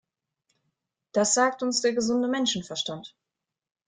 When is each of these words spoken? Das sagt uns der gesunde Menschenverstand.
Das 1.11 1.35
sagt 1.35 1.61
uns 1.61 1.81
der 1.81 1.93
gesunde 1.93 2.27
Menschenverstand. 2.27 3.15